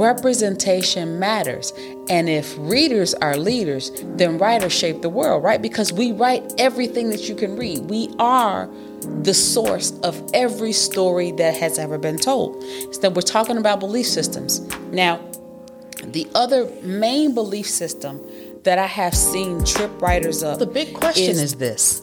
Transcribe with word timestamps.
representation 0.00 1.18
matters. 1.18 1.72
And 2.08 2.28
if 2.28 2.56
readers 2.58 3.14
are 3.14 3.36
leaders, 3.36 3.92
then 4.02 4.38
writers 4.38 4.72
shape 4.72 5.02
the 5.02 5.08
world, 5.08 5.44
right? 5.44 5.60
Because 5.60 5.92
we 5.92 6.12
write 6.12 6.54
everything 6.58 7.10
that 7.10 7.28
you 7.28 7.34
can 7.34 7.56
read. 7.56 7.80
We 7.80 8.12
are 8.18 8.68
the 9.22 9.34
source 9.34 9.92
of 10.00 10.22
every 10.34 10.72
story 10.72 11.32
that 11.32 11.54
has 11.54 11.78
ever 11.78 11.98
been 11.98 12.18
told. 12.18 12.62
So 12.94 13.10
we're 13.10 13.22
talking 13.22 13.56
about 13.56 13.80
belief 13.80 14.06
systems. 14.06 14.60
Now, 14.90 15.20
the 16.04 16.26
other 16.34 16.70
main 16.82 17.34
belief 17.34 17.66
system 17.66 18.20
that 18.64 18.78
I 18.78 18.86
have 18.86 19.14
seen 19.14 19.64
trip 19.64 20.02
writers 20.02 20.42
up. 20.42 20.58
The 20.58 20.66
big 20.66 20.94
question 20.94 21.30
is, 21.30 21.42
is 21.42 21.54
this 21.56 22.02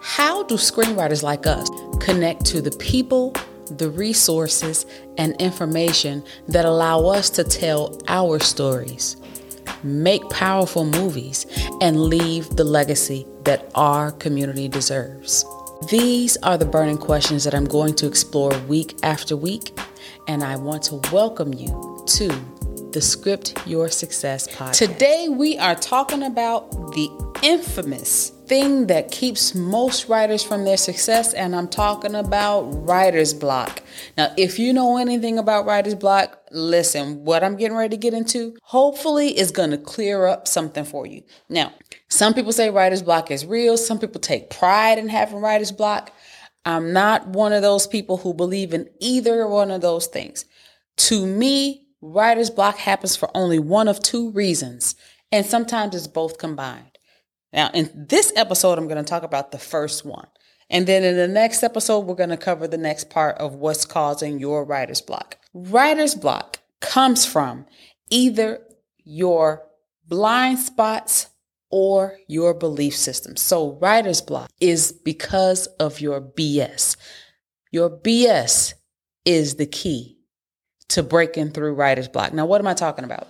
How 0.00 0.42
do 0.42 0.54
screenwriters 0.56 1.22
like 1.22 1.46
us 1.46 1.68
connect 2.00 2.44
to 2.46 2.60
the 2.60 2.70
people, 2.72 3.34
the 3.68 3.90
resources, 3.90 4.86
and 5.16 5.34
information 5.40 6.24
that 6.48 6.64
allow 6.64 7.06
us 7.06 7.30
to 7.30 7.44
tell 7.44 8.00
our 8.08 8.38
stories, 8.38 9.16
make 9.82 10.28
powerful 10.30 10.84
movies, 10.84 11.46
and 11.80 12.00
leave 12.00 12.50
the 12.56 12.64
legacy 12.64 13.26
that 13.44 13.70
our 13.74 14.12
community 14.12 14.68
deserves? 14.68 15.44
These 15.90 16.36
are 16.38 16.58
the 16.58 16.66
burning 16.66 16.98
questions 16.98 17.44
that 17.44 17.54
I'm 17.54 17.64
going 17.64 17.94
to 17.96 18.06
explore 18.06 18.56
week 18.66 18.98
after 19.02 19.36
week, 19.36 19.78
and 20.26 20.42
I 20.42 20.56
want 20.56 20.82
to 20.84 21.00
welcome 21.12 21.54
you 21.54 22.02
to 22.06 22.28
the 22.98 23.02
Script 23.02 23.64
Your 23.64 23.88
Success 23.88 24.48
podcast. 24.48 24.76
Today, 24.76 25.28
we 25.28 25.56
are 25.56 25.76
talking 25.76 26.24
about 26.24 26.68
the 26.94 27.08
infamous 27.44 28.30
thing 28.48 28.88
that 28.88 29.12
keeps 29.12 29.54
most 29.54 30.08
writers 30.08 30.42
from 30.42 30.64
their 30.64 30.76
success, 30.76 31.32
and 31.32 31.54
I'm 31.54 31.68
talking 31.68 32.16
about 32.16 32.62
writer's 32.62 33.32
block. 33.32 33.84
Now, 34.16 34.34
if 34.36 34.58
you 34.58 34.72
know 34.72 34.96
anything 34.96 35.38
about 35.38 35.64
writer's 35.64 35.94
block, 35.94 36.40
listen, 36.50 37.24
what 37.24 37.44
I'm 37.44 37.54
getting 37.54 37.76
ready 37.76 37.96
to 37.96 38.00
get 38.00 38.14
into 38.14 38.56
hopefully 38.64 39.38
is 39.38 39.52
going 39.52 39.70
to 39.70 39.78
clear 39.78 40.26
up 40.26 40.48
something 40.48 40.84
for 40.84 41.06
you. 41.06 41.22
Now, 41.48 41.72
some 42.08 42.34
people 42.34 42.50
say 42.50 42.68
writer's 42.68 43.02
block 43.02 43.30
is 43.30 43.46
real, 43.46 43.76
some 43.76 44.00
people 44.00 44.20
take 44.20 44.50
pride 44.50 44.98
in 44.98 45.08
having 45.08 45.38
writer's 45.38 45.70
block. 45.70 46.10
I'm 46.64 46.92
not 46.92 47.28
one 47.28 47.52
of 47.52 47.62
those 47.62 47.86
people 47.86 48.16
who 48.16 48.34
believe 48.34 48.74
in 48.74 48.90
either 48.98 49.46
one 49.46 49.70
of 49.70 49.82
those 49.82 50.08
things. 50.08 50.46
To 50.96 51.24
me, 51.24 51.84
writer's 52.00 52.50
block 52.50 52.76
happens 52.76 53.16
for 53.16 53.30
only 53.36 53.58
one 53.58 53.88
of 53.88 54.00
two 54.00 54.30
reasons, 54.30 54.94
and 55.32 55.44
sometimes 55.44 55.94
it's 55.94 56.06
both 56.06 56.38
combined. 56.38 56.98
Now, 57.52 57.70
in 57.72 58.06
this 58.08 58.32
episode, 58.36 58.78
I'm 58.78 58.88
going 58.88 59.02
to 59.02 59.08
talk 59.08 59.22
about 59.22 59.52
the 59.52 59.58
first 59.58 60.04
one. 60.04 60.28
And 60.70 60.86
then 60.86 61.02
in 61.02 61.16
the 61.16 61.28
next 61.28 61.62
episode, 61.62 62.00
we're 62.00 62.14
going 62.14 62.28
to 62.28 62.36
cover 62.36 62.68
the 62.68 62.76
next 62.76 63.08
part 63.08 63.38
of 63.38 63.54
what's 63.54 63.86
causing 63.86 64.38
your 64.38 64.64
writer's 64.64 65.00
block. 65.00 65.38
Writer's 65.54 66.14
block 66.14 66.58
comes 66.80 67.24
from 67.24 67.64
either 68.10 68.60
your 69.04 69.62
blind 70.06 70.58
spots 70.58 71.28
or 71.70 72.18
your 72.28 72.52
belief 72.52 72.94
system. 72.94 73.36
So, 73.36 73.78
writer's 73.80 74.20
block 74.20 74.50
is 74.60 74.92
because 74.92 75.66
of 75.78 76.00
your 76.00 76.20
BS. 76.20 76.96
Your 77.70 77.90
BS 77.90 78.74
is 79.24 79.56
the 79.56 79.66
key 79.66 80.17
to 80.88 81.02
breaking 81.02 81.50
through 81.50 81.74
writer's 81.74 82.08
block. 82.08 82.32
Now, 82.32 82.46
what 82.46 82.60
am 82.60 82.66
I 82.66 82.74
talking 82.74 83.04
about? 83.04 83.28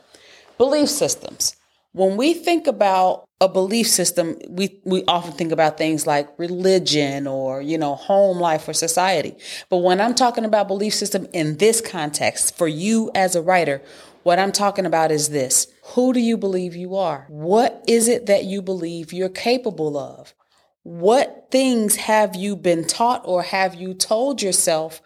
Belief 0.56 0.88
systems. 0.88 1.56
When 1.92 2.16
we 2.16 2.34
think 2.34 2.66
about 2.66 3.26
a 3.40 3.48
belief 3.48 3.88
system, 3.88 4.36
we, 4.48 4.80
we 4.84 5.04
often 5.08 5.32
think 5.32 5.52
about 5.52 5.78
things 5.78 6.06
like 6.06 6.28
religion 6.38 7.26
or, 7.26 7.62
you 7.62 7.78
know, 7.78 7.94
home 7.94 8.38
life 8.38 8.68
or 8.68 8.72
society. 8.72 9.36
But 9.68 9.78
when 9.78 10.00
I'm 10.00 10.14
talking 10.14 10.44
about 10.44 10.68
belief 10.68 10.94
system 10.94 11.26
in 11.32 11.56
this 11.56 11.80
context, 11.80 12.56
for 12.56 12.68
you 12.68 13.10
as 13.14 13.34
a 13.34 13.42
writer, 13.42 13.80
what 14.22 14.38
I'm 14.38 14.52
talking 14.52 14.86
about 14.86 15.10
is 15.10 15.30
this. 15.30 15.66
Who 15.94 16.12
do 16.12 16.20
you 16.20 16.36
believe 16.36 16.76
you 16.76 16.94
are? 16.96 17.26
What 17.28 17.82
is 17.88 18.08
it 18.08 18.26
that 18.26 18.44
you 18.44 18.60
believe 18.60 19.12
you're 19.12 19.28
capable 19.28 19.96
of? 19.96 20.34
What 20.82 21.48
things 21.50 21.96
have 21.96 22.36
you 22.36 22.54
been 22.54 22.86
taught 22.86 23.22
or 23.24 23.42
have 23.42 23.74
you 23.74 23.94
told 23.94 24.42
yourself 24.42 25.00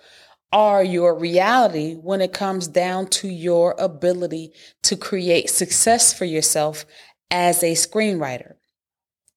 are 0.52 0.84
your 0.84 1.18
reality 1.18 1.94
when 1.94 2.20
it 2.20 2.32
comes 2.32 2.68
down 2.68 3.06
to 3.06 3.28
your 3.28 3.74
ability 3.78 4.52
to 4.82 4.96
create 4.96 5.48
success 5.48 6.12
for 6.12 6.26
yourself 6.26 6.84
as 7.30 7.62
a 7.62 7.72
screenwriter. 7.72 8.54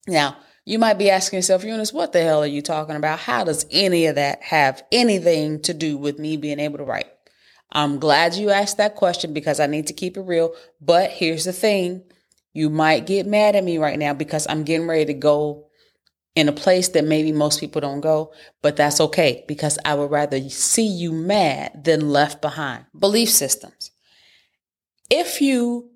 Now, 0.06 0.36
you 0.66 0.78
might 0.78 0.98
be 0.98 1.10
asking 1.10 1.38
yourself, 1.38 1.64
Eunice, 1.64 1.92
what 1.92 2.12
the 2.12 2.22
hell 2.22 2.42
are 2.42 2.46
you 2.46 2.60
talking 2.60 2.96
about? 2.96 3.20
How 3.20 3.44
does 3.44 3.64
any 3.70 4.06
of 4.06 4.16
that 4.16 4.42
have 4.42 4.82
anything 4.92 5.62
to 5.62 5.72
do 5.72 5.96
with 5.96 6.18
me 6.18 6.36
being 6.36 6.60
able 6.60 6.78
to 6.78 6.84
write? 6.84 7.06
I'm 7.72 7.98
glad 7.98 8.34
you 8.34 8.50
asked 8.50 8.76
that 8.76 8.96
question 8.96 9.32
because 9.32 9.60
I 9.60 9.66
need 9.66 9.86
to 9.86 9.92
keep 9.92 10.16
it 10.16 10.22
real. 10.22 10.54
But 10.80 11.10
here's 11.10 11.44
the 11.44 11.52
thing 11.52 12.02
you 12.52 12.70
might 12.70 13.06
get 13.06 13.26
mad 13.26 13.54
at 13.54 13.64
me 13.64 13.78
right 13.78 13.98
now 13.98 14.12
because 14.12 14.46
I'm 14.48 14.64
getting 14.64 14.86
ready 14.86 15.06
to 15.06 15.14
go 15.14 15.65
in 16.36 16.48
a 16.48 16.52
place 16.52 16.88
that 16.88 17.04
maybe 17.04 17.32
most 17.32 17.58
people 17.58 17.80
don't 17.80 18.02
go, 18.02 18.32
but 18.62 18.76
that's 18.76 19.00
okay 19.00 19.42
because 19.48 19.78
I 19.84 19.94
would 19.94 20.10
rather 20.10 20.48
see 20.50 20.86
you 20.86 21.10
mad 21.10 21.82
than 21.84 22.10
left 22.10 22.42
behind. 22.42 22.84
Belief 22.96 23.30
systems. 23.30 23.90
If 25.10 25.40
you 25.40 25.90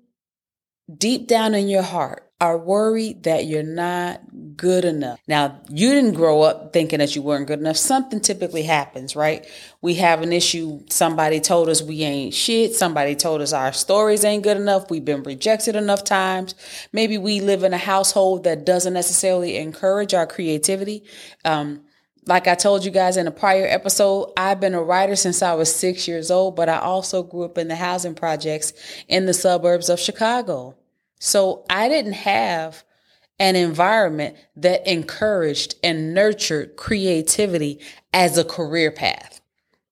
deep 0.97 1.27
down 1.27 1.53
in 1.53 1.69
your 1.69 1.83
heart 1.83 2.30
are 2.41 2.57
worried 2.57 3.23
that 3.23 3.45
you're 3.45 3.61
not 3.61 4.19
good 4.57 4.83
enough. 4.83 5.19
Now, 5.27 5.61
you 5.69 5.91
didn't 5.91 6.15
grow 6.15 6.41
up 6.41 6.73
thinking 6.73 6.97
that 6.97 7.15
you 7.15 7.21
weren't 7.21 7.45
good 7.45 7.59
enough. 7.59 7.77
Something 7.77 8.19
typically 8.19 8.63
happens, 8.63 9.15
right? 9.15 9.45
We 9.81 9.93
have 9.95 10.23
an 10.23 10.33
issue. 10.33 10.81
Somebody 10.89 11.39
told 11.39 11.69
us 11.69 11.83
we 11.83 12.01
ain't 12.01 12.33
shit. 12.33 12.73
Somebody 12.73 13.15
told 13.15 13.41
us 13.41 13.53
our 13.53 13.71
stories 13.71 14.25
ain't 14.25 14.43
good 14.43 14.57
enough. 14.57 14.89
We've 14.89 15.05
been 15.05 15.21
rejected 15.21 15.75
enough 15.75 16.03
times. 16.03 16.55
Maybe 16.91 17.19
we 17.19 17.41
live 17.41 17.63
in 17.63 17.75
a 17.75 17.77
household 17.77 18.43
that 18.45 18.65
doesn't 18.65 18.93
necessarily 18.93 19.57
encourage 19.57 20.15
our 20.15 20.25
creativity. 20.25 21.03
Um, 21.45 21.81
like 22.25 22.47
I 22.47 22.55
told 22.55 22.83
you 22.83 22.91
guys 22.91 23.17
in 23.17 23.27
a 23.27 23.31
prior 23.31 23.67
episode, 23.67 24.31
I've 24.35 24.59
been 24.59 24.73
a 24.73 24.81
writer 24.81 25.15
since 25.15 25.43
I 25.43 25.53
was 25.53 25.73
six 25.73 26.07
years 26.07 26.31
old, 26.31 26.55
but 26.55 26.69
I 26.69 26.79
also 26.79 27.21
grew 27.21 27.43
up 27.43 27.59
in 27.59 27.67
the 27.67 27.75
housing 27.75 28.15
projects 28.15 28.73
in 29.07 29.27
the 29.27 29.33
suburbs 29.33 29.89
of 29.89 29.99
Chicago. 29.99 30.75
So 31.23 31.63
I 31.69 31.87
didn't 31.87 32.13
have 32.13 32.83
an 33.37 33.55
environment 33.55 34.35
that 34.55 34.87
encouraged 34.87 35.75
and 35.83 36.15
nurtured 36.15 36.75
creativity 36.77 37.79
as 38.11 38.39
a 38.39 38.43
career 38.43 38.89
path. 38.89 39.39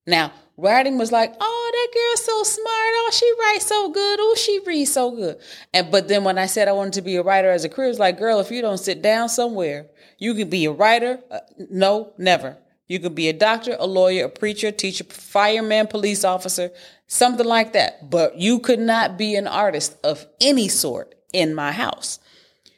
Now, 0.08 0.34
writing 0.58 0.98
was 0.98 1.12
like, 1.12 1.36
oh, 1.40 1.72
that 1.72 1.94
girl's 1.94 2.26
so 2.26 2.44
smart. 2.44 2.68
Oh, 2.68 3.12
she 3.14 3.32
writes 3.40 3.68
so 3.68 3.92
good. 3.92 4.18
Oh, 4.20 4.36
she 4.40 4.60
reads 4.66 4.92
so 4.92 5.12
good. 5.12 5.38
And 5.72 5.92
but 5.92 6.08
then 6.08 6.24
when 6.24 6.40
I 6.40 6.48
said 6.48 6.68
I 6.68 6.72
wanted 6.72 6.94
to 6.94 7.04
be 7.04 7.16
a 7.18 7.22
writer 7.22 7.52
as 7.52 7.64
a 7.64 7.70
career, 7.70 7.90
it's 7.90 8.00
like, 8.00 8.18
girl, 8.18 8.40
if 8.40 8.50
you 8.50 8.64
don't 8.64 8.80
sit 8.80 9.04
down 9.04 9.30
somewhere, 9.30 9.86
you 10.18 10.34
can 10.34 10.50
be 10.50 10.66
a 10.66 10.72
writer. 10.72 11.20
Uh, 11.30 11.42
no, 11.70 12.12
never. 12.18 12.58
You 12.88 13.00
could 13.00 13.14
be 13.14 13.30
a 13.30 13.34
doctor, 13.34 13.78
a 13.80 13.86
lawyer, 13.86 14.26
a 14.26 14.30
preacher, 14.30 14.72
teacher, 14.72 15.04
fireman, 15.04 15.86
police 15.86 16.24
officer, 16.24 16.72
something 17.06 17.46
like 17.46 17.74
that. 17.74 18.10
But 18.10 18.40
you 18.40 18.58
could 18.58 18.80
not 18.80 19.16
be 19.16 19.36
an 19.36 19.46
artist 19.46 19.96
of 20.04 20.26
any 20.42 20.68
sort 20.70 21.14
in 21.34 21.54
my 21.56 21.72
house. 21.72 22.20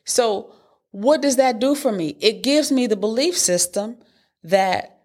So, 0.05 0.53
what 0.91 1.21
does 1.21 1.37
that 1.37 1.59
do 1.59 1.73
for 1.73 1.91
me? 1.91 2.17
It 2.19 2.43
gives 2.43 2.71
me 2.71 2.85
the 2.85 2.97
belief 2.97 3.37
system 3.37 3.97
that 4.43 5.01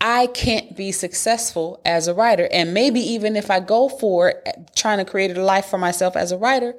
I 0.00 0.26
can't 0.28 0.76
be 0.76 0.92
successful 0.92 1.80
as 1.84 2.08
a 2.08 2.14
writer. 2.14 2.48
And 2.52 2.74
maybe 2.74 3.00
even 3.00 3.36
if 3.36 3.50
I 3.50 3.60
go 3.60 3.88
for 3.88 4.34
trying 4.74 4.98
to 4.98 5.04
create 5.04 5.36
a 5.36 5.44
life 5.44 5.66
for 5.66 5.78
myself 5.78 6.16
as 6.16 6.32
a 6.32 6.38
writer, 6.38 6.74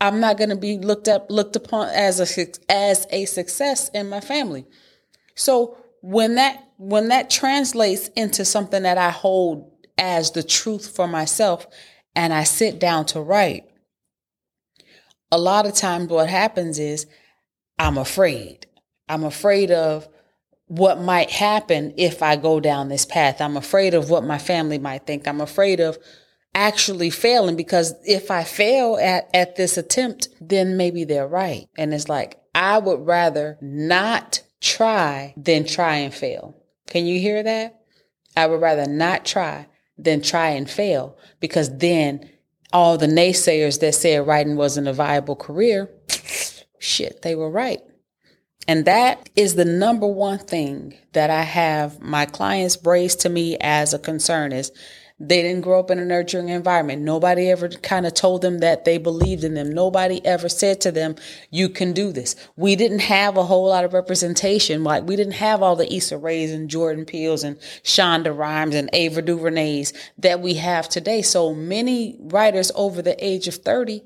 I'm 0.00 0.20
not 0.20 0.36
going 0.36 0.50
to 0.50 0.56
be 0.56 0.78
looked 0.78 1.08
up, 1.08 1.30
looked 1.30 1.56
upon 1.56 1.88
as 1.88 2.20
a, 2.20 2.46
as 2.70 3.06
a 3.10 3.24
success 3.24 3.88
in 3.90 4.08
my 4.08 4.20
family. 4.20 4.66
So 5.34 5.78
when 6.00 6.36
that, 6.36 6.62
when 6.76 7.08
that 7.08 7.30
translates 7.30 8.08
into 8.08 8.44
something 8.44 8.82
that 8.82 8.98
I 8.98 9.10
hold 9.10 9.70
as 9.98 10.30
the 10.30 10.42
truth 10.42 10.94
for 10.94 11.08
myself 11.08 11.66
and 12.14 12.32
I 12.32 12.44
sit 12.44 12.78
down 12.78 13.06
to 13.06 13.20
write, 13.20 13.68
a 15.30 15.38
lot 15.38 15.66
of 15.66 15.74
times 15.74 16.08
what 16.08 16.28
happens 16.28 16.78
is 16.78 17.06
I'm 17.78 17.98
afraid. 17.98 18.66
I'm 19.08 19.24
afraid 19.24 19.70
of 19.70 20.08
what 20.66 21.00
might 21.00 21.30
happen 21.30 21.94
if 21.96 22.22
I 22.22 22.36
go 22.36 22.60
down 22.60 22.88
this 22.88 23.04
path. 23.04 23.40
I'm 23.40 23.56
afraid 23.56 23.94
of 23.94 24.10
what 24.10 24.24
my 24.24 24.38
family 24.38 24.78
might 24.78 25.06
think. 25.06 25.28
I'm 25.28 25.40
afraid 25.40 25.80
of 25.80 25.98
actually 26.54 27.10
failing 27.10 27.56
because 27.56 27.94
if 28.04 28.30
I 28.30 28.42
fail 28.42 28.96
at, 29.00 29.28
at 29.34 29.56
this 29.56 29.76
attempt, 29.76 30.28
then 30.40 30.76
maybe 30.76 31.04
they're 31.04 31.28
right. 31.28 31.68
And 31.76 31.92
it's 31.92 32.08
like, 32.08 32.40
I 32.54 32.78
would 32.78 33.06
rather 33.06 33.58
not 33.60 34.42
try 34.60 35.34
than 35.36 35.66
try 35.66 35.96
and 35.96 36.14
fail. 36.14 36.56
Can 36.86 37.06
you 37.06 37.20
hear 37.20 37.42
that? 37.42 37.80
I 38.36 38.46
would 38.46 38.60
rather 38.60 38.86
not 38.86 39.24
try 39.24 39.68
than 39.98 40.22
try 40.22 40.50
and 40.50 40.68
fail 40.68 41.16
because 41.40 41.76
then 41.78 42.30
all 42.76 42.98
the 42.98 43.06
naysayers 43.06 43.80
that 43.80 43.94
said 43.94 44.26
writing 44.26 44.54
wasn't 44.54 44.86
a 44.86 44.92
viable 44.92 45.34
career, 45.34 45.88
shit, 46.78 47.22
they 47.22 47.34
were 47.34 47.50
right. 47.50 47.80
And 48.68 48.84
that 48.84 49.30
is 49.34 49.54
the 49.54 49.64
number 49.64 50.06
one 50.06 50.40
thing 50.40 50.92
that 51.14 51.30
I 51.30 51.40
have 51.40 52.02
my 52.02 52.26
clients 52.26 52.76
raise 52.84 53.16
to 53.16 53.30
me 53.30 53.56
as 53.62 53.94
a 53.94 53.98
concern 53.98 54.52
is 54.52 54.72
They 55.18 55.40
didn't 55.40 55.62
grow 55.62 55.80
up 55.80 55.90
in 55.90 55.98
a 55.98 56.04
nurturing 56.04 56.50
environment. 56.50 57.00
Nobody 57.00 57.48
ever 57.48 57.70
kind 57.70 58.06
of 58.06 58.12
told 58.12 58.42
them 58.42 58.58
that 58.58 58.84
they 58.84 58.98
believed 58.98 59.44
in 59.44 59.54
them. 59.54 59.72
Nobody 59.72 60.24
ever 60.26 60.46
said 60.50 60.78
to 60.82 60.92
them, 60.92 61.16
you 61.50 61.70
can 61.70 61.94
do 61.94 62.12
this. 62.12 62.36
We 62.54 62.76
didn't 62.76 62.98
have 62.98 63.38
a 63.38 63.44
whole 63.44 63.66
lot 63.66 63.84
of 63.84 63.94
representation. 63.94 64.84
Like 64.84 65.04
we 65.04 65.16
didn't 65.16 65.34
have 65.34 65.62
all 65.62 65.74
the 65.74 65.90
Issa 65.90 66.18
Raes 66.18 66.52
and 66.52 66.68
Jordan 66.68 67.06
Peeles 67.06 67.44
and 67.44 67.58
Shonda 67.82 68.36
Rhimes 68.36 68.74
and 68.74 68.90
Ava 68.92 69.22
DuVernays 69.22 69.94
that 70.18 70.40
we 70.40 70.54
have 70.54 70.86
today. 70.86 71.22
So 71.22 71.54
many 71.54 72.18
writers 72.20 72.70
over 72.74 73.00
the 73.00 73.16
age 73.24 73.48
of 73.48 73.54
30 73.54 74.02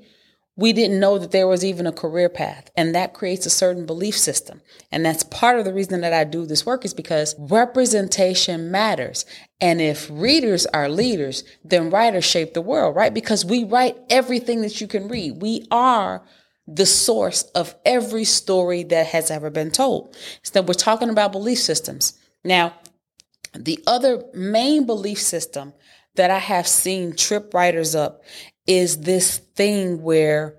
we 0.61 0.73
didn't 0.73 0.99
know 0.99 1.17
that 1.17 1.31
there 1.31 1.47
was 1.47 1.65
even 1.65 1.87
a 1.87 1.91
career 1.91 2.29
path 2.29 2.69
and 2.77 2.93
that 2.93 3.15
creates 3.15 3.45
a 3.45 3.49
certain 3.49 3.85
belief 3.85 4.15
system. 4.15 4.61
And 4.91 5.03
that's 5.03 5.23
part 5.23 5.57
of 5.57 5.65
the 5.65 5.73
reason 5.73 6.01
that 6.01 6.13
i 6.13 6.23
do 6.23 6.45
this 6.45 6.65
work 6.65 6.85
is 6.85 6.93
because 6.93 7.35
representation 7.39 8.69
matters. 8.69 9.25
And 9.59 9.81
if 9.81 10.07
readers 10.11 10.67
are 10.67 10.87
leaders 10.87 11.43
then 11.65 11.89
writers 11.89 12.25
shape 12.25 12.53
the 12.53 12.61
world 12.61 12.95
right? 12.95 13.13
Because 13.13 13.43
we 13.43 13.63
write 13.63 13.97
everything 14.09 14.61
that 14.61 14.79
you 14.79 14.87
can 14.87 15.07
read. 15.07 15.41
We 15.41 15.65
are 15.71 16.23
the 16.67 16.85
source 16.85 17.41
of 17.55 17.75
every 17.83 18.23
story 18.23 18.83
that 18.83 19.07
has 19.07 19.31
ever 19.31 19.49
been 19.49 19.71
told. 19.71 20.15
So 20.43 20.61
we're 20.61 20.73
talking 20.75 21.09
about 21.09 21.31
belief 21.31 21.57
systems. 21.57 22.13
Now 22.43 22.75
the 23.53 23.83
other 23.87 24.23
main 24.33 24.85
belief 24.85 25.19
system 25.19 25.73
that 26.15 26.31
I 26.31 26.39
have 26.39 26.67
seen 26.67 27.15
trip 27.15 27.53
writers 27.53 27.95
up 27.95 28.23
is 28.67 29.01
this 29.01 29.37
thing 29.37 30.01
where 30.01 30.57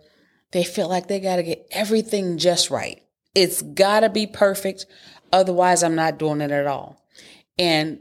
they 0.52 0.64
feel 0.64 0.88
like 0.88 1.08
they 1.08 1.20
got 1.20 1.36
to 1.36 1.42
get 1.42 1.66
everything 1.70 2.38
just 2.38 2.70
right. 2.70 3.02
It's 3.34 3.62
got 3.62 4.00
to 4.00 4.10
be 4.10 4.26
perfect. 4.26 4.86
Otherwise, 5.32 5.82
I'm 5.82 5.94
not 5.94 6.18
doing 6.18 6.40
it 6.40 6.50
at 6.50 6.66
all. 6.66 7.02
And 7.58 8.00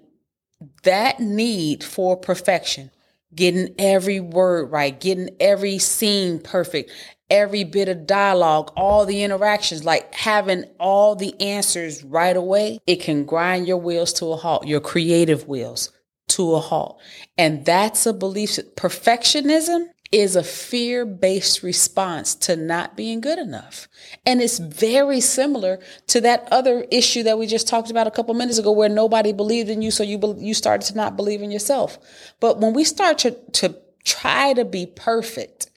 that 0.83 1.19
need 1.19 1.83
for 1.83 2.17
perfection, 2.17 2.91
getting 3.33 3.73
every 3.77 4.19
word 4.19 4.71
right, 4.71 4.99
getting 4.99 5.29
every 5.39 5.77
scene 5.77 6.39
perfect, 6.39 6.91
every 7.29 7.63
bit 7.63 7.87
of 7.87 8.05
dialogue, 8.05 8.71
all 8.75 9.05
the 9.05 9.23
interactions, 9.23 9.85
like 9.85 10.13
having 10.13 10.65
all 10.79 11.15
the 11.15 11.39
answers 11.39 12.03
right 12.03 12.35
away, 12.35 12.79
it 12.85 12.97
can 12.97 13.25
grind 13.25 13.67
your 13.67 13.77
wheels 13.77 14.13
to 14.13 14.25
a 14.27 14.35
halt, 14.35 14.67
your 14.67 14.81
creative 14.81 15.47
wheels 15.47 15.89
to 16.35 16.55
a 16.55 16.59
halt. 16.59 16.99
And 17.37 17.65
that's 17.65 18.05
a 18.05 18.13
belief. 18.13 18.57
Perfectionism 18.75 19.87
is 20.11 20.35
a 20.35 20.43
fear 20.43 21.05
based 21.05 21.63
response 21.63 22.35
to 22.35 22.55
not 22.55 22.97
being 22.97 23.21
good 23.21 23.39
enough. 23.39 23.87
And 24.25 24.41
it's 24.41 24.59
very 24.59 25.21
similar 25.21 25.79
to 26.07 26.19
that 26.21 26.47
other 26.51 26.85
issue 26.91 27.23
that 27.23 27.39
we 27.39 27.47
just 27.47 27.67
talked 27.67 27.89
about 27.89 28.07
a 28.07 28.11
couple 28.11 28.33
minutes 28.33 28.57
ago 28.57 28.71
where 28.71 28.89
nobody 28.89 29.31
believed 29.31 29.69
in 29.69 29.81
you. 29.81 29.89
So 29.89 30.03
you, 30.03 30.17
be, 30.17 30.33
you 30.37 30.53
started 30.53 30.85
to 30.87 30.97
not 30.97 31.15
believe 31.15 31.41
in 31.41 31.51
yourself. 31.51 31.97
But 32.39 32.59
when 32.59 32.73
we 32.73 32.83
start 32.83 33.19
to, 33.19 33.31
to 33.53 33.77
try 34.03 34.53
to 34.53 34.65
be 34.65 34.85
perfect, 34.85 35.69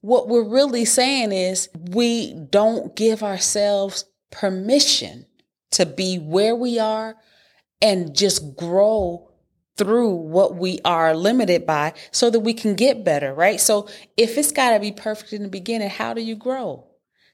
what 0.00 0.28
we're 0.28 0.48
really 0.48 0.86
saying 0.86 1.32
is 1.32 1.68
we 1.90 2.34
don't 2.34 2.96
give 2.96 3.22
ourselves 3.22 4.06
permission 4.30 5.26
to 5.72 5.84
be 5.84 6.18
where 6.18 6.56
we 6.56 6.78
are 6.78 7.16
and 7.82 8.14
just 8.14 8.56
grow 8.56 9.31
through 9.76 10.10
what 10.10 10.56
we 10.56 10.78
are 10.84 11.14
limited 11.14 11.66
by 11.66 11.94
so 12.10 12.30
that 12.30 12.40
we 12.40 12.52
can 12.52 12.74
get 12.74 13.04
better, 13.04 13.32
right? 13.32 13.60
So 13.60 13.88
if 14.16 14.36
it's 14.36 14.52
got 14.52 14.74
to 14.74 14.80
be 14.80 14.92
perfect 14.92 15.32
in 15.32 15.42
the 15.42 15.48
beginning, 15.48 15.88
how 15.88 16.14
do 16.14 16.20
you 16.20 16.36
grow? 16.36 16.86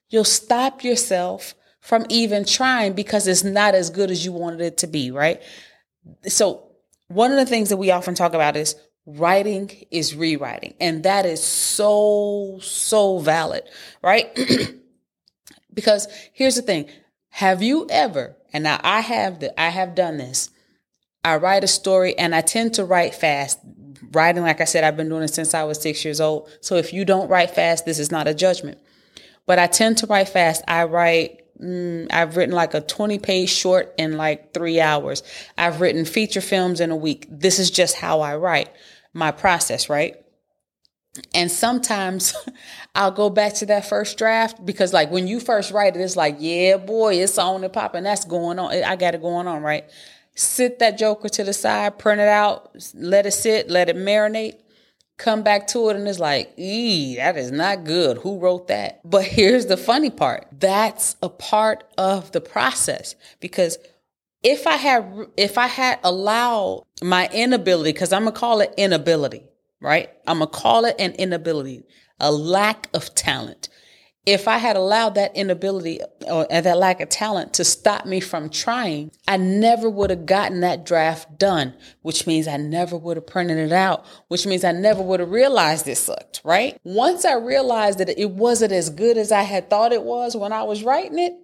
You'll 0.08 0.24
stop 0.24 0.84
yourself 0.84 1.54
from 1.80 2.06
even 2.08 2.44
trying 2.44 2.92
because 2.92 3.26
it's 3.26 3.44
not 3.44 3.74
as 3.74 3.90
good 3.90 4.10
as 4.10 4.24
you 4.24 4.32
wanted 4.32 4.60
it 4.60 4.78
to 4.78 4.86
be, 4.86 5.10
right? 5.10 5.42
So 6.26 6.68
one 7.08 7.30
of 7.30 7.36
the 7.36 7.46
things 7.46 7.70
that 7.70 7.76
we 7.76 7.90
often 7.90 8.14
talk 8.14 8.34
about 8.34 8.56
is 8.56 8.76
writing 9.06 9.70
is 9.90 10.14
rewriting. 10.14 10.74
And 10.80 11.02
that 11.04 11.24
is 11.26 11.42
so, 11.42 12.58
so 12.62 13.18
valid, 13.18 13.64
right? 14.02 14.38
because 15.74 16.06
here's 16.32 16.56
the 16.56 16.62
thing. 16.62 16.88
Have 17.30 17.62
you 17.62 17.86
ever, 17.90 18.36
and 18.52 18.64
now 18.64 18.80
I 18.82 19.00
have 19.00 19.40
the, 19.40 19.58
I 19.60 19.68
have 19.68 19.94
done 19.94 20.18
this 20.18 20.50
I 21.24 21.36
write 21.36 21.64
a 21.64 21.68
story 21.68 22.16
and 22.18 22.34
I 22.34 22.40
tend 22.40 22.74
to 22.74 22.84
write 22.84 23.14
fast. 23.14 23.58
Writing, 24.12 24.42
like 24.42 24.60
I 24.60 24.64
said, 24.64 24.84
I've 24.84 24.96
been 24.96 25.08
doing 25.08 25.22
it 25.22 25.34
since 25.34 25.54
I 25.54 25.64
was 25.64 25.80
six 25.80 26.04
years 26.04 26.20
old. 26.20 26.48
So 26.60 26.76
if 26.76 26.92
you 26.92 27.04
don't 27.04 27.28
write 27.28 27.50
fast, 27.50 27.84
this 27.84 27.98
is 27.98 28.10
not 28.10 28.28
a 28.28 28.34
judgment. 28.34 28.78
But 29.46 29.58
I 29.58 29.66
tend 29.66 29.98
to 29.98 30.06
write 30.06 30.28
fast. 30.28 30.62
I 30.68 30.84
write, 30.84 31.42
mm, 31.60 32.06
I've 32.10 32.36
written 32.36 32.54
like 32.54 32.74
a 32.74 32.80
20 32.80 33.18
page 33.18 33.50
short 33.50 33.94
in 33.98 34.16
like 34.16 34.54
three 34.54 34.80
hours. 34.80 35.22
I've 35.56 35.80
written 35.80 36.04
feature 36.04 36.40
films 36.40 36.80
in 36.80 36.90
a 36.90 36.96
week. 36.96 37.26
This 37.30 37.58
is 37.58 37.70
just 37.70 37.96
how 37.96 38.20
I 38.20 38.36
write 38.36 38.70
my 39.12 39.30
process, 39.30 39.88
right? 39.88 40.16
And 41.34 41.50
sometimes 41.50 42.34
I'll 42.94 43.10
go 43.10 43.30
back 43.30 43.54
to 43.54 43.66
that 43.66 43.86
first 43.86 44.18
draft 44.18 44.64
because, 44.64 44.92
like, 44.92 45.10
when 45.10 45.26
you 45.26 45.40
first 45.40 45.72
write 45.72 45.96
it, 45.96 46.00
it's 46.00 46.16
like, 46.16 46.36
yeah, 46.38 46.76
boy, 46.76 47.16
it's 47.16 47.38
on 47.38 47.64
and 47.64 47.72
popping. 47.72 48.04
That's 48.04 48.24
going 48.24 48.58
on. 48.58 48.70
I 48.70 48.96
got 48.96 49.14
it 49.14 49.22
going 49.22 49.46
on, 49.46 49.62
right? 49.62 49.84
Sit 50.38 50.78
that 50.78 50.98
joker 50.98 51.28
to 51.28 51.44
the 51.44 51.52
side, 51.52 51.98
print 51.98 52.20
it 52.20 52.28
out, 52.28 52.70
let 52.94 53.26
it 53.26 53.32
sit, 53.32 53.68
let 53.68 53.88
it 53.88 53.96
marinate, 53.96 54.54
come 55.16 55.42
back 55.42 55.66
to 55.68 55.88
it, 55.88 55.96
and 55.96 56.06
it's 56.06 56.20
like, 56.20 56.52
ee, 56.56 57.16
that 57.16 57.36
is 57.36 57.50
not 57.50 57.84
good. 57.84 58.18
Who 58.18 58.38
wrote 58.38 58.68
that? 58.68 59.00
But 59.04 59.24
here's 59.24 59.66
the 59.66 59.76
funny 59.76 60.10
part 60.10 60.46
that's 60.52 61.16
a 61.22 61.28
part 61.28 61.84
of 61.98 62.32
the 62.32 62.40
process 62.40 63.16
because 63.40 63.78
if 64.44 64.66
I 64.66 64.76
had 64.76 65.26
if 65.36 65.58
I 65.58 65.66
had 65.66 65.98
allowed 66.04 66.84
my 67.02 67.28
inability, 67.32 67.92
because 67.92 68.12
I'm 68.12 68.22
gonna 68.24 68.32
call 68.36 68.60
it 68.60 68.72
inability, 68.76 69.42
right? 69.80 70.10
I'm 70.26 70.38
gonna 70.38 70.50
call 70.50 70.84
it 70.84 70.94
an 71.00 71.12
inability, 71.12 71.82
a 72.20 72.30
lack 72.30 72.88
of 72.94 73.14
talent 73.16 73.68
if 74.28 74.46
I 74.46 74.58
had 74.58 74.76
allowed 74.76 75.14
that 75.14 75.34
inability 75.34 76.00
or 76.30 76.46
that 76.50 76.76
lack 76.76 77.00
of 77.00 77.08
talent 77.08 77.54
to 77.54 77.64
stop 77.64 78.04
me 78.04 78.20
from 78.20 78.50
trying, 78.50 79.10
I 79.26 79.38
never 79.38 79.88
would 79.88 80.10
have 80.10 80.26
gotten 80.26 80.60
that 80.60 80.84
draft 80.84 81.38
done, 81.38 81.72
which 82.02 82.26
means 82.26 82.46
I 82.46 82.58
never 82.58 82.94
would 82.94 83.16
have 83.16 83.26
printed 83.26 83.56
it 83.56 83.72
out, 83.72 84.04
which 84.28 84.46
means 84.46 84.64
I 84.64 84.72
never 84.72 85.02
would 85.02 85.20
have 85.20 85.30
realized 85.30 85.88
it 85.88 85.96
sucked, 85.96 86.42
right? 86.44 86.78
Once 86.84 87.24
I 87.24 87.36
realized 87.36 88.00
that 88.00 88.10
it 88.18 88.32
wasn't 88.32 88.72
as 88.72 88.90
good 88.90 89.16
as 89.16 89.32
I 89.32 89.44
had 89.44 89.70
thought 89.70 89.92
it 89.92 90.02
was 90.02 90.36
when 90.36 90.52
I 90.52 90.62
was 90.62 90.84
writing 90.84 91.18
it, 91.18 91.34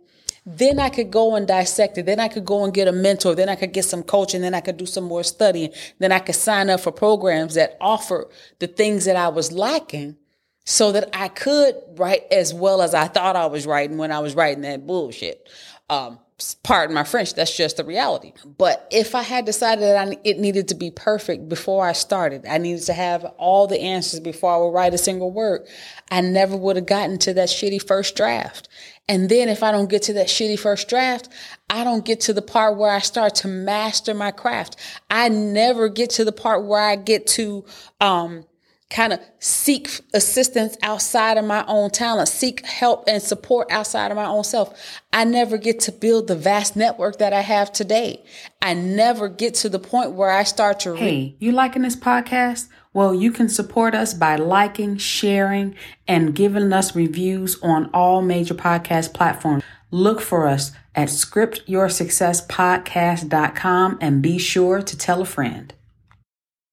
then 0.45 0.79
I 0.79 0.91
could 0.91 1.11
go 1.11 1.37
and 1.37 1.49
dissect 1.49 1.97
it. 1.97 2.05
Then 2.05 2.21
I 2.21 2.29
could 2.29 2.45
go 2.45 2.65
and 2.65 2.75
get 2.75 2.87
a 2.87 2.93
mentor. 2.93 3.35
Then 3.35 3.49
I 3.49 3.55
could 3.55 3.73
get 3.73 3.87
some 3.87 4.03
coaching. 4.03 4.43
Then 4.43 4.53
I 4.53 4.61
could 4.61 4.77
do 4.77 4.85
some 4.85 5.05
more 5.05 5.25
studying. 5.25 5.71
Then 6.01 6.13
I 6.13 6.19
could 6.19 6.35
sign 6.35 6.69
up 6.69 6.81
for 6.81 6.93
programs 6.93 7.55
that 7.55 7.79
offer 7.81 8.29
the 8.59 8.67
things 8.67 9.07
that 9.07 9.17
I 9.17 9.29
was 9.29 9.53
lacking 9.53 10.19
so 10.65 10.93
that 10.93 11.11
I 11.13 11.29
could 11.29 11.77
write 11.97 12.25
as 12.31 12.55
well 12.55 12.83
as 12.83 12.94
I 12.94 13.06
thought 13.06 13.37
I 13.37 13.47
was 13.47 13.67
writing 13.67 13.99
when 13.99 14.11
I 14.11 14.21
was 14.21 14.35
writing 14.35 14.63
that 14.63 14.87
bullshit. 14.87 15.49
Um, 15.91 16.19
pardon 16.63 16.94
my 16.94 17.05
French, 17.05 17.35
that's 17.35 17.56
just 17.56 17.77
the 17.77 17.85
reality. 17.85 18.33
But 18.44 18.89
if 18.91 19.15
I 19.15 19.23
had 19.23 19.44
decided 19.44 19.83
that 19.83 20.09
I, 20.09 20.17
it 20.25 20.39
needed 20.39 20.69
to 20.69 20.75
be 20.75 20.91
perfect 20.91 21.49
before 21.49 21.87
I 21.87 21.93
started, 21.93 22.47
I 22.47 22.59
needed 22.59 22.85
to 22.87 22.93
have 22.93 23.25
all 23.37 23.67
the 23.67 23.81
answers 23.81 24.21
before 24.21 24.53
I 24.53 24.56
would 24.56 24.71
write 24.71 24.94
a 24.94 24.99
single 24.99 25.31
word, 25.31 25.67
I 26.11 26.23
never 26.23 26.56
would 26.56 26.77
have 26.77 26.87
gotten 26.87 27.19
to 27.21 27.35
that 27.35 27.49
shitty 27.49 27.87
first 27.87 28.17
draft. 28.17 28.69
And 29.06 29.29
then 29.29 29.51
if 29.51 29.63
I 29.63 29.71
don't 29.71 29.91
get 29.91 30.03
to 30.05 30.15
that 30.15 30.29
shitty 30.29 30.59
first 30.59 30.89
draft, 30.89 31.29
I 31.69 31.85
don't 31.85 32.06
get 32.06 32.21
to 32.23 32.33
the 32.33 32.43
part 32.43 32.79
where 32.79 32.91
I 32.91 33.01
start 33.01 33.35
to 33.37 33.49
master 33.49 34.15
my 34.15 34.31
craft. 34.31 34.77
I 35.11 35.29
never 35.29 35.89
get 35.91 36.11
to 36.11 36.25
the 36.25 36.33
part 36.33 36.65
where 36.65 36.81
I 36.81 36.97
get 36.97 37.27
to, 37.29 37.67
um, 38.01 38.47
kind 38.91 39.12
of 39.12 39.20
seek 39.38 40.00
assistance 40.12 40.76
outside 40.82 41.36
of 41.36 41.44
my 41.44 41.64
own 41.67 41.91
talent, 41.91 42.29
seek 42.29 42.64
help 42.64 43.05
and 43.08 43.22
support 43.22 43.70
outside 43.70 44.10
of 44.10 44.17
my 44.17 44.26
own 44.26 44.44
self. 44.44 45.00
I 45.12 45.24
never 45.24 45.58
get 45.58 45.81
to 45.81 45.93
build 45.93 46.29
the 46.29 46.36
vast 46.36 46.76
network 46.76 47.19
that 47.19 47.32
I 47.32 47.41
have 47.41 47.72
today. 47.72 48.22
I 48.62 48.74
never 48.74 49.29
get 49.29 49.55
to 49.56 49.69
the 49.69 49.81
point 49.81 50.12
where 50.12 50.31
I 50.31 50.44
start 50.44 50.79
to. 50.81 50.94
Hey, 50.94 51.36
you 51.41 51.53
liking 51.53 51.82
this 51.82 51.96
podcast? 51.96 52.69
Well, 52.93 53.12
you 53.12 53.32
can 53.32 53.48
support 53.48 53.94
us 53.94 54.14
by 54.14 54.36
liking, 54.36 54.98
sharing, 54.98 55.74
and 56.06 56.32
giving 56.34 56.72
us 56.72 56.94
reviews 56.94 57.60
on 57.60 57.91
all 57.93 58.22
major 58.22 58.55
podcast 58.55 59.12
platforms. 59.12 59.64
Look 59.91 60.20
for 60.20 60.46
us 60.46 60.70
at 60.94 61.08
scriptyoursuccesspodcast.com 61.08 63.98
and 64.00 64.22
be 64.22 64.38
sure 64.38 64.81
to 64.82 64.96
tell 64.96 65.22
a 65.22 65.24
friend 65.24 65.74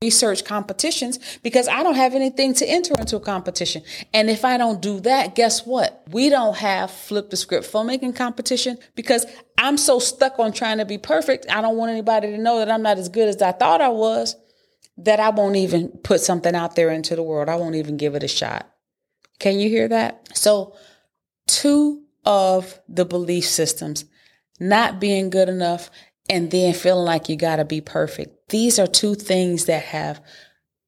research 0.01 0.43
competitions 0.45 1.19
because 1.43 1.67
I 1.67 1.83
don't 1.83 1.93
have 1.93 2.15
anything 2.15 2.55
to 2.55 2.65
enter 2.65 2.95
into 2.97 3.17
a 3.17 3.19
competition. 3.19 3.83
And 4.15 4.31
if 4.31 4.43
I 4.43 4.57
don't 4.57 4.81
do 4.81 4.99
that, 5.01 5.35
guess 5.35 5.63
what? 5.63 6.03
We 6.09 6.29
don't 6.29 6.57
have 6.57 6.89
flip 6.89 7.29
the 7.29 7.37
script 7.37 7.71
filmmaking 7.71 8.15
competition 8.15 8.79
because 8.95 9.27
I'm 9.59 9.77
so 9.77 9.99
stuck 9.99 10.39
on 10.39 10.53
trying 10.53 10.79
to 10.79 10.85
be 10.85 10.97
perfect. 10.97 11.45
I 11.51 11.61
don't 11.61 11.77
want 11.77 11.91
anybody 11.91 12.31
to 12.31 12.37
know 12.39 12.57
that 12.57 12.71
I'm 12.71 12.81
not 12.81 12.97
as 12.97 13.09
good 13.09 13.27
as 13.27 13.43
I 13.43 13.51
thought 13.51 13.79
I 13.79 13.89
was 13.89 14.35
that 14.97 15.19
I 15.19 15.29
won't 15.29 15.55
even 15.55 15.89
put 15.89 16.19
something 16.21 16.55
out 16.55 16.75
there 16.75 16.89
into 16.89 17.15
the 17.15 17.23
world. 17.23 17.47
I 17.47 17.55
won't 17.55 17.75
even 17.75 17.97
give 17.97 18.15
it 18.15 18.23
a 18.23 18.27
shot. 18.27 18.67
Can 19.37 19.59
you 19.59 19.69
hear 19.69 19.87
that? 19.87 20.35
So 20.35 20.75
two 21.47 22.03
of 22.25 22.79
the 22.89 23.05
belief 23.05 23.45
systems, 23.45 24.05
not 24.59 24.99
being 24.99 25.29
good 25.29 25.49
enough 25.49 25.91
and 26.29 26.51
then 26.51 26.73
feeling 26.73 27.05
like 27.05 27.29
you 27.29 27.35
got 27.35 27.57
to 27.57 27.65
be 27.65 27.81
perfect. 27.81 28.49
These 28.49 28.79
are 28.79 28.87
two 28.87 29.15
things 29.15 29.65
that 29.65 29.83
have 29.83 30.21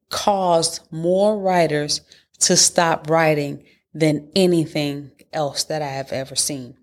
caused 0.10 0.82
more 0.92 1.38
writers 1.40 2.02
to 2.40 2.56
stop 2.56 3.10
writing 3.10 3.64
than 3.94 4.30
anything 4.36 5.12
else 5.32 5.64
that 5.66 5.82
I 5.82 5.88
have 5.88 6.12
ever 6.12 6.36
seen. 6.36 6.78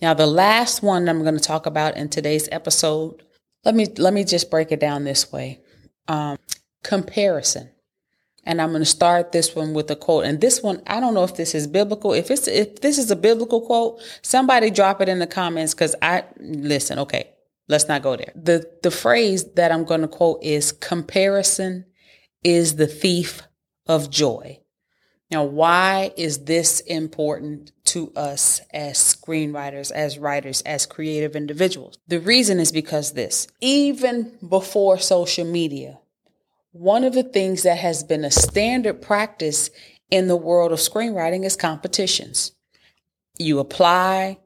Now, 0.00 0.14
the 0.14 0.26
last 0.26 0.82
one 0.82 1.08
I'm 1.08 1.22
going 1.22 1.36
to 1.36 1.40
talk 1.40 1.66
about 1.66 1.96
in 1.96 2.08
today's 2.08 2.48
episode, 2.52 3.22
let 3.64 3.74
me 3.74 3.86
let 3.96 4.12
me 4.12 4.24
just 4.24 4.50
break 4.50 4.70
it 4.72 4.80
down 4.80 5.04
this 5.04 5.32
way. 5.32 5.60
Um, 6.08 6.38
comparison. 6.82 7.70
And 8.46 8.60
I'm 8.60 8.70
going 8.70 8.82
to 8.82 8.86
start 8.86 9.32
this 9.32 9.54
one 9.56 9.72
with 9.72 9.90
a 9.90 9.96
quote. 9.96 10.24
And 10.24 10.38
this 10.38 10.62
one, 10.62 10.82
I 10.86 11.00
don't 11.00 11.14
know 11.14 11.24
if 11.24 11.34
this 11.34 11.54
is 11.54 11.66
biblical. 11.66 12.12
If 12.12 12.30
it's 12.30 12.46
if 12.46 12.82
this 12.82 12.98
is 12.98 13.10
a 13.10 13.16
biblical 13.16 13.62
quote, 13.62 14.00
somebody 14.20 14.70
drop 14.70 15.00
it 15.00 15.08
in 15.08 15.18
the 15.18 15.26
comments 15.26 15.72
because 15.72 15.96
I 16.02 16.24
listen. 16.38 16.98
Okay, 16.98 17.30
let's 17.68 17.88
not 17.88 18.02
go 18.02 18.16
there. 18.16 18.32
the 18.34 18.68
The 18.82 18.90
phrase 18.90 19.44
that 19.54 19.72
I'm 19.72 19.84
going 19.84 20.02
to 20.02 20.08
quote 20.08 20.42
is 20.42 20.72
"Comparison 20.72 21.86
is 22.42 22.76
the 22.76 22.86
thief 22.86 23.42
of 23.86 24.10
joy." 24.10 24.60
Now, 25.30 25.42
why 25.42 26.12
is 26.16 26.44
this 26.44 26.80
important 26.80 27.72
to 27.86 28.12
us 28.14 28.60
as 28.72 28.98
screenwriters, 28.98 29.90
as 29.90 30.18
writers, 30.18 30.62
as 30.62 30.86
creative 30.86 31.34
individuals? 31.34 31.98
The 32.06 32.20
reason 32.20 32.60
is 32.60 32.70
because 32.70 33.12
this, 33.12 33.48
even 33.60 34.38
before 34.46 34.98
social 34.98 35.46
media, 35.46 35.98
one 36.72 37.04
of 37.04 37.14
the 37.14 37.22
things 37.22 37.62
that 37.62 37.78
has 37.78 38.04
been 38.04 38.24
a 38.24 38.30
standard 38.30 39.00
practice 39.00 39.70
in 40.10 40.28
the 40.28 40.36
world 40.36 40.72
of 40.72 40.78
screenwriting 40.78 41.44
is 41.44 41.56
competitions. 41.56 42.52
You 43.38 43.58
apply 43.58 44.38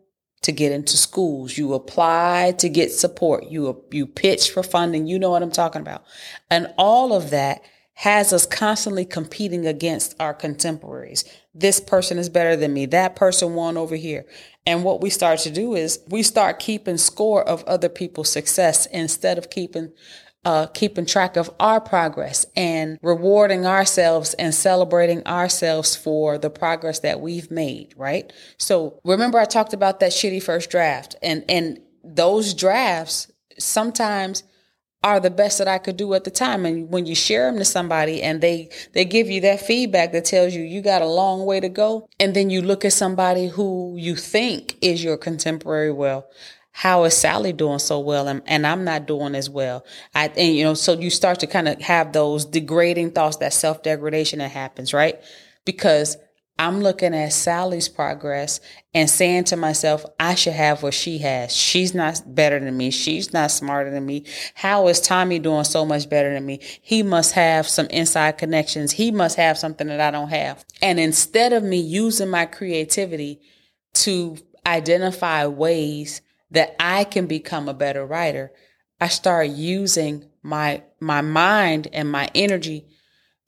to 0.42 0.52
get 0.52 0.72
into 0.72 0.96
schools, 0.96 1.58
you 1.58 1.74
apply 1.74 2.54
to 2.58 2.68
get 2.68 2.92
support, 2.92 3.44
you 3.44 3.84
you 3.90 4.06
pitch 4.06 4.50
for 4.50 4.62
funding, 4.62 5.06
you 5.06 5.18
know 5.18 5.30
what 5.30 5.42
I'm 5.42 5.50
talking 5.50 5.82
about. 5.82 6.04
And 6.50 6.72
all 6.78 7.12
of 7.12 7.30
that 7.30 7.62
has 7.94 8.32
us 8.32 8.46
constantly 8.46 9.04
competing 9.04 9.66
against 9.66 10.14
our 10.20 10.32
contemporaries. 10.32 11.24
This 11.52 11.80
person 11.80 12.16
is 12.16 12.28
better 12.28 12.54
than 12.54 12.72
me. 12.72 12.86
That 12.86 13.16
person 13.16 13.54
won 13.54 13.76
over 13.76 13.96
here. 13.96 14.24
And 14.64 14.84
what 14.84 15.00
we 15.00 15.10
start 15.10 15.40
to 15.40 15.50
do 15.50 15.74
is 15.74 15.98
we 16.08 16.22
start 16.22 16.60
keeping 16.60 16.96
score 16.96 17.42
of 17.42 17.64
other 17.64 17.88
people's 17.88 18.30
success 18.30 18.86
instead 18.86 19.36
of 19.36 19.50
keeping 19.50 19.92
uh, 20.44 20.66
keeping 20.68 21.04
track 21.04 21.36
of 21.36 21.50
our 21.60 21.80
progress 21.80 22.46
and 22.56 22.98
rewarding 23.02 23.66
ourselves 23.66 24.34
and 24.34 24.54
celebrating 24.54 25.26
ourselves 25.26 25.96
for 25.96 26.38
the 26.38 26.50
progress 26.50 27.00
that 27.00 27.20
we've 27.20 27.50
made, 27.50 27.92
right? 27.96 28.32
So 28.56 29.00
remember 29.04 29.38
I 29.38 29.44
talked 29.44 29.72
about 29.72 30.00
that 30.00 30.12
shitty 30.12 30.42
first 30.42 30.70
draft 30.70 31.16
and, 31.22 31.44
and 31.48 31.80
those 32.04 32.54
drafts 32.54 33.30
sometimes 33.58 34.44
are 35.04 35.20
the 35.20 35.30
best 35.30 35.58
that 35.58 35.68
I 35.68 35.78
could 35.78 35.96
do 35.96 36.12
at 36.14 36.24
the 36.24 36.30
time. 36.30 36.66
And 36.66 36.90
when 36.90 37.06
you 37.06 37.14
share 37.14 37.50
them 37.50 37.58
to 37.58 37.64
somebody 37.64 38.20
and 38.22 38.40
they, 38.40 38.68
they 38.94 39.04
give 39.04 39.30
you 39.30 39.40
that 39.42 39.60
feedback 39.60 40.12
that 40.12 40.24
tells 40.24 40.54
you 40.54 40.62
you 40.62 40.82
got 40.82 41.02
a 41.02 41.06
long 41.06 41.46
way 41.46 41.60
to 41.60 41.68
go. 41.68 42.08
And 42.18 42.34
then 42.34 42.50
you 42.50 42.62
look 42.62 42.84
at 42.84 42.92
somebody 42.92 43.46
who 43.46 43.94
you 43.96 44.16
think 44.16 44.76
is 44.82 45.02
your 45.04 45.16
contemporary. 45.16 45.92
Well, 45.92 46.28
how 46.72 47.04
is 47.04 47.16
Sally 47.16 47.52
doing 47.52 47.80
so 47.80 47.98
well 47.98 48.28
and, 48.28 48.42
and 48.46 48.66
I'm 48.66 48.84
not 48.84 49.06
doing 49.06 49.34
as 49.34 49.50
well? 49.50 49.84
I 50.14 50.28
and 50.28 50.54
you 50.54 50.64
know, 50.64 50.74
so 50.74 50.92
you 50.92 51.10
start 51.10 51.40
to 51.40 51.46
kind 51.46 51.68
of 51.68 51.80
have 51.80 52.12
those 52.12 52.44
degrading 52.44 53.12
thoughts, 53.12 53.38
that 53.38 53.52
self 53.52 53.82
degradation 53.82 54.38
that 54.38 54.50
happens, 54.50 54.94
right? 54.94 55.20
Because 55.64 56.16
I'm 56.60 56.80
looking 56.80 57.14
at 57.14 57.32
Sally's 57.32 57.88
progress 57.88 58.60
and 58.92 59.08
saying 59.08 59.44
to 59.44 59.56
myself, 59.56 60.04
I 60.18 60.34
should 60.34 60.54
have 60.54 60.82
what 60.82 60.92
she 60.92 61.18
has. 61.18 61.54
She's 61.54 61.94
not 61.94 62.34
better 62.34 62.58
than 62.58 62.76
me. 62.76 62.90
She's 62.90 63.32
not 63.32 63.52
smarter 63.52 63.90
than 63.90 64.04
me. 64.04 64.24
How 64.54 64.88
is 64.88 65.00
Tommy 65.00 65.38
doing 65.38 65.62
so 65.62 65.84
much 65.84 66.08
better 66.08 66.34
than 66.34 66.44
me? 66.44 66.58
He 66.82 67.04
must 67.04 67.32
have 67.34 67.68
some 67.68 67.86
inside 67.86 68.38
connections. 68.38 68.90
He 68.90 69.12
must 69.12 69.36
have 69.36 69.56
something 69.56 69.86
that 69.86 70.00
I 70.00 70.10
don't 70.10 70.30
have. 70.30 70.64
And 70.82 70.98
instead 70.98 71.52
of 71.52 71.62
me 71.62 71.78
using 71.78 72.28
my 72.28 72.44
creativity 72.44 73.40
to 73.94 74.36
identify 74.66 75.46
ways 75.46 76.22
that 76.50 76.74
I 76.80 77.04
can 77.04 77.26
become 77.26 77.68
a 77.68 77.74
better 77.74 78.04
writer, 78.06 78.52
I 79.00 79.08
start 79.08 79.48
using 79.48 80.26
my, 80.42 80.82
my 81.00 81.20
mind 81.20 81.88
and 81.92 82.10
my 82.10 82.28
energy 82.34 82.86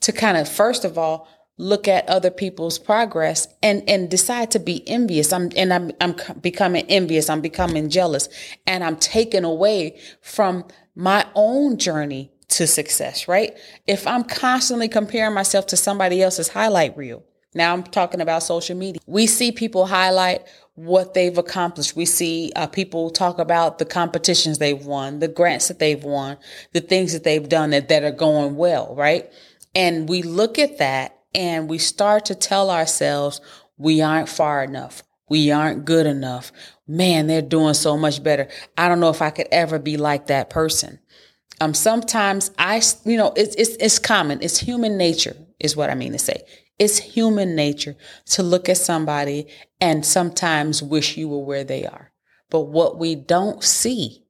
to 0.01 0.13
kind 0.13 0.37
of, 0.37 0.49
first 0.49 0.85
of 0.85 0.97
all, 0.99 1.29
look 1.57 1.87
at 1.87 2.09
other 2.09 2.31
people's 2.31 2.79
progress 2.79 3.47
and, 3.63 3.83
and 3.89 4.11
decide 4.11 4.51
to 4.51 4.59
be 4.59 4.87
envious. 4.89 5.33
I'm, 5.33 5.51
and 5.57 5.73
I'm, 5.73 5.93
I'm 6.01 6.17
becoming 6.41 6.87
envious. 6.89 7.29
I'm 7.29 7.43
becoming 7.43 7.91
jealous 7.91 8.29
and 8.67 8.83
I'm 8.83 8.97
taken 8.97 9.45
away 9.45 10.01
from 10.23 10.65
my 10.95 11.27
own 11.35 11.77
journey 11.77 12.33
to 12.49 12.67
success, 12.67 13.29
right? 13.29 13.57
If 13.87 14.07
I'm 14.07 14.25
constantly 14.25 14.89
comparing 14.89 15.35
myself 15.35 15.67
to 15.69 15.77
somebody 15.77 16.23
else's 16.23 16.49
highlight 16.49 16.97
reel, 16.97 17.23
now 17.55 17.73
I'm 17.73 17.83
talking 17.83 18.21
about 18.21 18.43
social 18.43 18.77
media. 18.77 19.01
We 19.07 19.27
see 19.27 19.53
people 19.53 19.87
highlight 19.87 20.47
what 20.85 21.13
they've 21.13 21.37
accomplished. 21.37 21.95
We 21.95 22.07
see 22.07 22.53
uh, 22.57 22.67
people 22.67 23.11
talk 23.11 23.39
about 23.39 23.79
the 23.79 23.85
competitions 23.85 24.59
they've 24.59 24.85
won, 24.85 25.19
the 25.19 25.29
grants 25.29 25.69
that 25.69 25.79
they've 25.79 26.03
won, 26.03 26.39
the 26.73 26.81
things 26.81 27.13
that 27.13 27.23
they've 27.23 27.47
done 27.47 27.71
that, 27.71 27.89
that 27.89 28.03
are 28.03 28.11
going 28.11 28.57
well, 28.57 28.95
right? 28.95 29.31
And 29.75 30.09
we 30.09 30.23
look 30.23 30.59
at 30.59 30.79
that 30.79 31.19
and 31.35 31.69
we 31.69 31.77
start 31.77 32.25
to 32.27 32.35
tell 32.35 32.71
ourselves 32.71 33.43
we 33.77 34.01
aren't 34.01 34.29
far 34.29 34.65
enough. 34.65 35.03
We 35.29 35.51
aren't 35.51 35.85
good 35.85 36.07
enough. 36.07 36.51
Man, 36.89 37.27
they're 37.27 37.43
doing 37.43 37.75
so 37.75 37.97
much 37.99 38.23
better. 38.23 38.49
I 38.79 38.89
don't 38.89 39.01
know 39.01 39.11
if 39.11 39.23
I 39.23 39.31
could 39.31 39.49
ever 39.53 39.79
be 39.79 39.99
like 39.99 40.29
that 40.29 40.49
person. 40.49 40.99
Um, 41.61 41.75
sometimes 41.75 42.51
I, 42.59 42.81
you 43.05 43.19
know, 43.19 43.35
it's, 43.37 43.55
it's, 43.57 43.77
it's 43.77 43.99
common. 43.99 44.41
It's 44.41 44.59
human 44.59 44.97
nature 44.97 45.37
is 45.61 45.77
what 45.77 45.91
I 45.91 45.95
mean 45.95 46.13
to 46.13 46.19
say. 46.19 46.43
It's 46.79 46.99
human 46.99 47.55
nature 47.55 47.95
to 48.31 48.43
look 48.43 48.69
at 48.69 48.79
somebody 48.79 49.47
and 49.81 50.05
sometimes 50.05 50.83
wish 50.83 51.17
you 51.17 51.29
were 51.29 51.45
where 51.45 51.65
they 51.65 51.87
are. 51.87 52.11
But 52.49 52.63
what 52.63 52.99
we 52.99 53.15
don't 53.15 53.63
see 53.63 54.25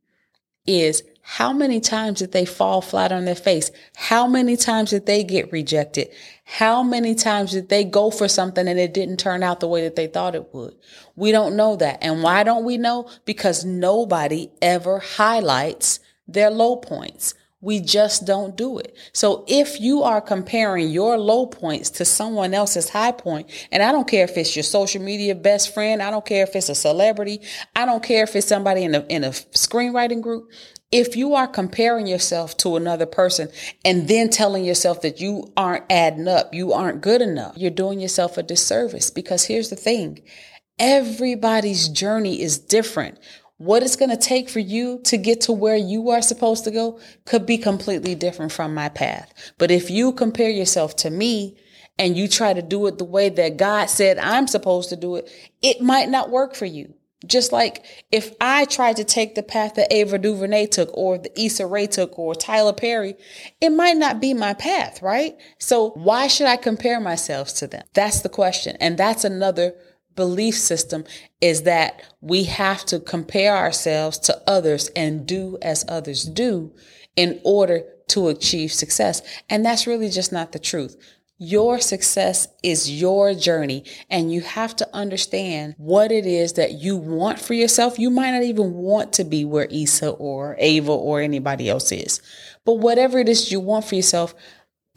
is 0.66 1.02
how 1.22 1.52
many 1.52 1.80
times 1.80 2.18
did 2.18 2.32
they 2.32 2.44
fall 2.44 2.80
flat 2.80 3.12
on 3.12 3.24
their 3.24 3.36
face? 3.36 3.70
How 3.94 4.26
many 4.26 4.56
times 4.56 4.90
did 4.90 5.06
they 5.06 5.22
get 5.22 5.52
rejected? 5.52 6.08
How 6.44 6.82
many 6.82 7.14
times 7.14 7.52
did 7.52 7.68
they 7.68 7.84
go 7.84 8.10
for 8.10 8.26
something 8.26 8.66
and 8.66 8.80
it 8.80 8.92
didn't 8.92 9.18
turn 9.18 9.42
out 9.42 9.60
the 9.60 9.68
way 9.68 9.82
that 9.82 9.94
they 9.94 10.08
thought 10.08 10.34
it 10.34 10.52
would? 10.52 10.74
We 11.14 11.30
don't 11.30 11.56
know 11.56 11.76
that. 11.76 11.98
And 12.02 12.22
why 12.22 12.42
don't 12.42 12.64
we 12.64 12.78
know? 12.78 13.08
Because 13.24 13.64
nobody 13.64 14.50
ever 14.60 14.98
highlights 14.98 16.00
their 16.26 16.50
low 16.50 16.76
points. 16.76 17.34
We 17.62 17.80
just 17.80 18.26
don't 18.26 18.56
do 18.56 18.78
it. 18.78 18.96
So 19.12 19.44
if 19.46 19.80
you 19.80 20.02
are 20.02 20.22
comparing 20.22 20.88
your 20.88 21.18
low 21.18 21.46
points 21.46 21.90
to 21.90 22.06
someone 22.06 22.54
else's 22.54 22.88
high 22.88 23.12
point, 23.12 23.50
and 23.70 23.82
I 23.82 23.92
don't 23.92 24.08
care 24.08 24.24
if 24.24 24.38
it's 24.38 24.56
your 24.56 24.62
social 24.62 25.02
media 25.02 25.34
best 25.34 25.74
friend, 25.74 26.02
I 26.02 26.10
don't 26.10 26.24
care 26.24 26.42
if 26.42 26.56
it's 26.56 26.70
a 26.70 26.74
celebrity, 26.74 27.42
I 27.76 27.84
don't 27.84 28.02
care 28.02 28.22
if 28.22 28.34
it's 28.34 28.46
somebody 28.46 28.84
in 28.84 28.94
a, 28.94 29.00
in 29.10 29.24
a 29.24 29.30
screenwriting 29.30 30.22
group. 30.22 30.50
If 30.90 31.16
you 31.16 31.34
are 31.34 31.46
comparing 31.46 32.06
yourself 32.06 32.56
to 32.58 32.76
another 32.76 33.06
person 33.06 33.48
and 33.84 34.08
then 34.08 34.30
telling 34.30 34.64
yourself 34.64 35.02
that 35.02 35.20
you 35.20 35.52
aren't 35.56 35.84
adding 35.90 36.28
up, 36.28 36.52
you 36.54 36.72
aren't 36.72 37.02
good 37.02 37.20
enough, 37.20 37.56
you're 37.56 37.70
doing 37.70 38.00
yourself 38.00 38.38
a 38.38 38.42
disservice 38.42 39.10
because 39.10 39.44
here's 39.44 39.68
the 39.68 39.76
thing. 39.76 40.20
Everybody's 40.80 41.88
journey 41.88 42.40
is 42.40 42.58
different 42.58 43.18
what 43.60 43.82
it's 43.82 43.96
going 43.96 44.10
to 44.10 44.16
take 44.16 44.48
for 44.48 44.58
you 44.58 44.98
to 45.04 45.18
get 45.18 45.42
to 45.42 45.52
where 45.52 45.76
you 45.76 46.08
are 46.08 46.22
supposed 46.22 46.64
to 46.64 46.70
go 46.70 46.98
could 47.26 47.44
be 47.44 47.58
completely 47.58 48.14
different 48.14 48.50
from 48.50 48.72
my 48.72 48.88
path. 48.88 49.52
But 49.58 49.70
if 49.70 49.90
you 49.90 50.12
compare 50.12 50.48
yourself 50.48 50.96
to 50.96 51.10
me 51.10 51.58
and 51.98 52.16
you 52.16 52.26
try 52.26 52.54
to 52.54 52.62
do 52.62 52.86
it 52.86 52.96
the 52.96 53.04
way 53.04 53.28
that 53.28 53.58
God 53.58 53.90
said 53.90 54.16
I'm 54.16 54.46
supposed 54.46 54.88
to 54.88 54.96
do 54.96 55.16
it, 55.16 55.30
it 55.60 55.82
might 55.82 56.08
not 56.08 56.30
work 56.30 56.54
for 56.54 56.64
you. 56.64 56.94
Just 57.26 57.52
like 57.52 57.84
if 58.10 58.34
I 58.40 58.64
tried 58.64 58.96
to 58.96 59.04
take 59.04 59.34
the 59.34 59.42
path 59.42 59.74
that 59.74 59.92
Ava 59.92 60.16
DuVernay 60.16 60.68
took 60.68 60.88
or 60.94 61.18
the 61.18 61.38
Issa 61.38 61.66
Rae 61.66 61.86
took 61.86 62.18
or 62.18 62.34
Tyler 62.34 62.72
Perry, 62.72 63.14
it 63.60 63.70
might 63.70 63.98
not 63.98 64.22
be 64.22 64.32
my 64.32 64.54
path, 64.54 65.02
right? 65.02 65.36
So 65.58 65.90
why 65.90 66.28
should 66.28 66.46
I 66.46 66.56
compare 66.56 66.98
myself 66.98 67.52
to 67.56 67.66
them? 67.66 67.84
That's 67.92 68.20
the 68.20 68.30
question. 68.30 68.78
And 68.80 68.96
that's 68.96 69.24
another 69.24 69.74
belief 70.16 70.54
system 70.56 71.04
is 71.40 71.62
that 71.62 72.02
we 72.20 72.44
have 72.44 72.84
to 72.86 73.00
compare 73.00 73.56
ourselves 73.56 74.18
to 74.18 74.42
others 74.46 74.88
and 74.96 75.26
do 75.26 75.58
as 75.62 75.84
others 75.88 76.24
do 76.24 76.72
in 77.16 77.40
order 77.44 77.82
to 78.08 78.28
achieve 78.28 78.72
success. 78.72 79.22
And 79.48 79.64
that's 79.64 79.86
really 79.86 80.10
just 80.10 80.32
not 80.32 80.52
the 80.52 80.58
truth. 80.58 80.96
Your 81.42 81.80
success 81.80 82.48
is 82.62 83.00
your 83.00 83.32
journey 83.32 83.84
and 84.10 84.30
you 84.30 84.42
have 84.42 84.76
to 84.76 84.88
understand 84.94 85.74
what 85.78 86.12
it 86.12 86.26
is 86.26 86.52
that 86.54 86.72
you 86.72 86.98
want 86.98 87.40
for 87.40 87.54
yourself. 87.54 87.98
You 87.98 88.10
might 88.10 88.32
not 88.32 88.42
even 88.42 88.74
want 88.74 89.14
to 89.14 89.24
be 89.24 89.46
where 89.46 89.64
Issa 89.70 90.10
or 90.10 90.56
Ava 90.58 90.92
or 90.92 91.22
anybody 91.22 91.70
else 91.70 91.92
is, 91.92 92.20
but 92.66 92.74
whatever 92.74 93.18
it 93.18 93.28
is 93.28 93.50
you 93.50 93.58
want 93.58 93.86
for 93.86 93.94
yourself, 93.94 94.34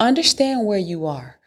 understand 0.01 0.65
where 0.65 0.79
you 0.79 1.05
are 1.05 1.39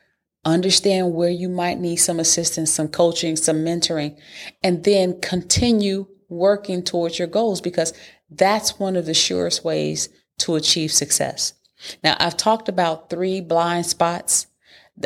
understand 0.47 1.15
where 1.15 1.31
you 1.31 1.49
might 1.49 1.79
need 1.79 1.97
some 1.97 2.21
assistance, 2.21 2.73
some 2.73 2.89
coaching, 2.89 3.37
some 3.37 3.59
mentoring, 3.59 4.17
and 4.63 4.85
then 4.85 5.21
continue 5.21 6.07
working 6.29 6.83
towards 6.83 7.19
your 7.19 7.29
goals 7.29 7.61
because 7.61 7.93
That's 8.31 8.79
one 8.79 8.97
of 8.97 9.07
the 9.07 9.15
surest 9.15 9.65
ways 9.65 10.09
to 10.39 10.57
achieve 10.57 10.93
success. 10.93 11.55
Now, 12.03 12.17
I've 12.19 12.37
talked 12.37 12.69
about 12.69 13.11
three 13.11 13.41
blind 13.41 13.87
spots. 13.87 14.47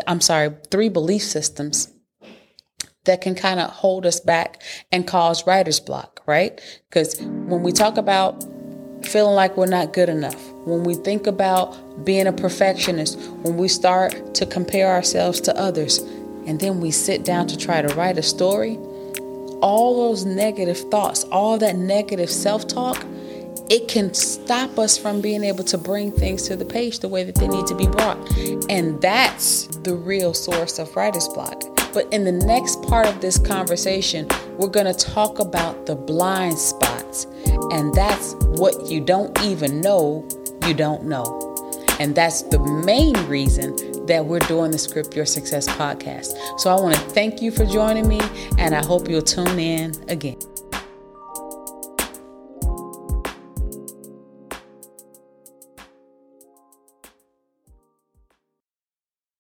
I'm 0.07 0.21
sorry, 0.21 0.51
three 0.71 0.89
belief 0.89 1.23
systems 1.23 1.93
that 3.05 3.21
can 3.21 3.35
kind 3.35 3.61
of 3.61 3.71
hold 3.71 4.07
us 4.07 4.21
back 4.21 4.63
and 4.93 5.07
cause 5.07 5.47
writer's 5.47 5.81
block, 5.81 6.23
right? 6.27 6.61
Because 6.89 7.21
when 7.21 7.63
we 7.63 7.73
talk 7.73 7.97
about 7.97 8.45
feeling 9.03 9.35
like 9.35 9.57
we're 9.57 9.67
not 9.67 9.93
good 9.93 10.09
enough, 10.09 10.50
when 10.65 10.85
we 10.85 10.95
think 10.95 11.27
about 11.27 12.05
being 12.05 12.27
a 12.27 12.33
perfectionist, 12.33 13.19
when 13.43 13.57
we 13.57 13.69
start 13.69 14.35
to 14.35 14.47
compare 14.47 14.89
ourselves 14.89 15.41
to 15.43 15.57
others, 15.57 15.99
and 16.47 16.61
then 16.61 16.81
we 16.81 16.91
sit 16.91 17.25
down 17.25 17.47
to 17.47 17.57
try 17.57 17.83
to 17.83 17.89
write 17.95 18.19
a 18.19 18.23
story, 18.23 18.77
all 19.63 20.09
those 20.09 20.25
negative 20.25 20.79
thoughts, 20.91 21.25
all 21.25 21.59
that 21.59 21.77
negative 21.77 22.31
self 22.31 22.67
talk, 22.67 23.05
it 23.71 23.87
can 23.87 24.13
stop 24.13 24.79
us 24.79 24.99
from 24.99 25.21
being 25.21 25.45
able 25.45 25.63
to 25.65 25.79
bring 25.79 26.11
things 26.11 26.43
to 26.49 26.57
the 26.57 26.65
page 26.65 26.99
the 26.99 27.09
way 27.09 27.23
that 27.23 27.37
they 27.37 27.47
need 27.47 27.67
to 27.67 27.75
be 27.77 27.87
brought. 27.87 28.19
And 28.69 29.01
that's 29.01 29.67
the 29.67 29.95
real 29.95 30.35
source 30.35 30.79
of 30.79 30.95
writer's 30.97 31.29
block. 31.29 31.63
But 31.95 32.13
in 32.13 32.25
the 32.25 32.33
next 32.33 32.83
part 32.83 33.07
of 33.07 33.21
this 33.21 33.39
conversation, 33.39 34.27
we're 34.59 34.69
going 34.69 34.93
to 34.93 34.95
talk 34.95 35.39
about 35.39 35.87
the 35.87 35.95
blind 35.95 36.59
spots. 36.59 37.27
And 37.73 37.95
that's 37.95 38.35
what 38.43 38.87
you 38.87 39.01
don't 39.01 39.41
even 39.43 39.81
know 39.81 40.29
you 40.67 40.75
don't 40.75 41.05
know. 41.05 41.47
And 41.99 42.15
that's 42.15 42.43
the 42.43 42.59
main 42.59 43.15
reason 43.27 43.77
that 44.07 44.25
we're 44.25 44.39
doing 44.41 44.71
the 44.71 44.79
Script 44.79 45.15
Your 45.15 45.27
Success 45.27 45.69
podcast. 45.69 46.33
So 46.59 46.71
I 46.71 46.81
want 46.81 46.95
to 46.95 47.01
thank 47.01 47.43
you 47.43 47.51
for 47.51 47.67
joining 47.67 48.09
me, 48.09 48.21
and 48.59 48.75
I 48.75 48.85
hope 48.85 49.09
you'll 49.09 49.23
tune 49.23 49.59
in 49.59 49.95
again. 50.09 50.39